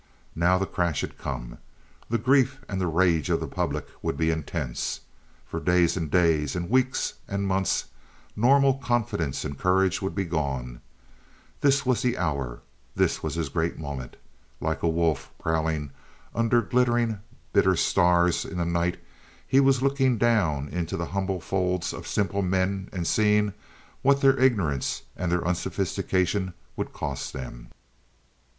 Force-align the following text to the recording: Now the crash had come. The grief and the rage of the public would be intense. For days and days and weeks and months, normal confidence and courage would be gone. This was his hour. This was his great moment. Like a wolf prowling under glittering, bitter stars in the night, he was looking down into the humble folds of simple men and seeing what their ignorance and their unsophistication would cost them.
Now 0.35 0.57
the 0.57 0.65
crash 0.65 1.01
had 1.01 1.19
come. 1.19 1.59
The 2.09 2.17
grief 2.17 2.59
and 2.67 2.81
the 2.81 2.87
rage 2.87 3.29
of 3.29 3.39
the 3.39 3.45
public 3.47 3.85
would 4.01 4.17
be 4.17 4.31
intense. 4.31 5.01
For 5.45 5.59
days 5.59 5.95
and 5.95 6.09
days 6.09 6.55
and 6.55 6.71
weeks 6.71 7.13
and 7.27 7.45
months, 7.45 7.85
normal 8.35 8.79
confidence 8.79 9.45
and 9.45 9.59
courage 9.59 10.01
would 10.01 10.15
be 10.15 10.25
gone. 10.25 10.81
This 11.59 11.85
was 11.85 12.01
his 12.01 12.15
hour. 12.17 12.61
This 12.95 13.21
was 13.21 13.35
his 13.35 13.49
great 13.49 13.77
moment. 13.77 14.17
Like 14.59 14.81
a 14.81 14.89
wolf 14.89 15.29
prowling 15.37 15.91
under 16.33 16.63
glittering, 16.63 17.19
bitter 17.53 17.75
stars 17.75 18.43
in 18.43 18.57
the 18.57 18.65
night, 18.65 18.97
he 19.47 19.59
was 19.59 19.83
looking 19.83 20.17
down 20.17 20.67
into 20.69 20.97
the 20.97 21.05
humble 21.13 21.39
folds 21.39 21.93
of 21.93 22.07
simple 22.07 22.41
men 22.41 22.89
and 22.91 23.05
seeing 23.05 23.53
what 24.01 24.21
their 24.21 24.39
ignorance 24.39 25.03
and 25.15 25.31
their 25.31 25.47
unsophistication 25.47 26.55
would 26.75 26.91
cost 26.91 27.33
them. 27.33 27.67